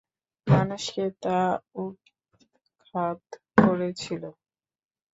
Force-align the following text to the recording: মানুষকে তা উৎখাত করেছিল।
মানুষকে 0.47 1.05
তা 1.23 1.37
উৎখাত 1.75 3.21
করেছিল। 3.57 4.23